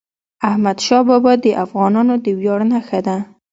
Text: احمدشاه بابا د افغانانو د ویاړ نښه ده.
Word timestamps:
احمدشاه 0.49 1.01
بابا 1.09 1.33
د 1.43 1.45
افغانانو 1.63 2.13
د 2.25 2.25
ویاړ 2.39 2.59
نښه 2.71 2.99
ده. 3.07 3.17